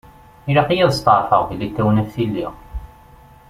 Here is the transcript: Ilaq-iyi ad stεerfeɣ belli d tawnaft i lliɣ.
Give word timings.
Ilaq-iyi 0.49 0.83
ad 0.85 0.93
stεerfeɣ 0.95 1.41
belli 1.49 1.67
d 1.69 1.73
tawnaft 1.75 2.17
i 2.23 2.25
lliɣ. 2.29 2.53